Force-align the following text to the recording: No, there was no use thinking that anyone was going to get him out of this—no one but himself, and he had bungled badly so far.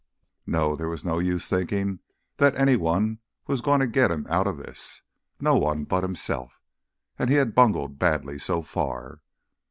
No, 0.47 0.75
there 0.75 0.87
was 0.89 1.05
no 1.05 1.19
use 1.19 1.47
thinking 1.47 1.99
that 2.37 2.55
anyone 2.55 3.19
was 3.45 3.61
going 3.61 3.81
to 3.81 3.87
get 3.87 4.09
him 4.09 4.25
out 4.31 4.47
of 4.47 4.57
this—no 4.57 5.55
one 5.55 5.83
but 5.83 6.01
himself, 6.01 6.59
and 7.19 7.29
he 7.29 7.35
had 7.35 7.53
bungled 7.53 7.99
badly 7.99 8.39
so 8.39 8.63
far. 8.63 9.21